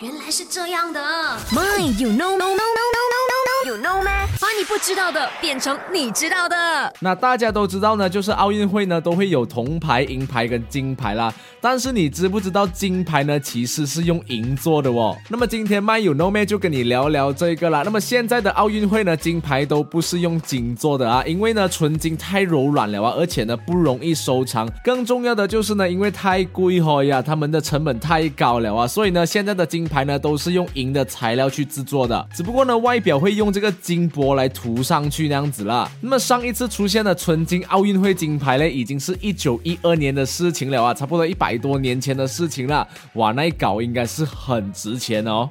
[0.00, 1.00] 原来是这样的。
[1.52, 2.75] My you know no no
[4.68, 6.92] 不知道的变成你知道的。
[7.00, 11.32] 那大家都知道呢，就是奥运会呢都会有铜牌、银牌跟金牌啦。
[11.60, 15.16] 但是你知不知道金牌呢其实是用银做的哦？
[15.28, 17.82] 那么今天 My you know 妹就跟你聊聊这个啦。
[17.84, 24.68] 那么现在的奥运会呢，金牌都不是用金做的啊，因为呢纯金太柔软了啊，而且呢不容易收藏。
[24.82, 35.90] 更重要的就是呢，因为太贵哦呀，他们的成本太高了啊，所以呢现在的金牌呢都是用银的材料去制作的，只不过呢外表会用这个金箔来涂上去那样子啦。
[36.00, 42.88] 那么上一次出现的纯金奥运会金牌呢，已经是一九一二年的事情了啊，差不多一百多年前的事情了。
[43.12, 45.50] 哇，那一搞应该是很值钱哦。